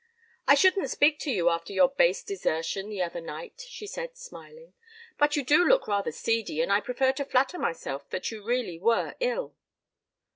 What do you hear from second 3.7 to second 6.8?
said, smiling. "But you do look rather seedy and I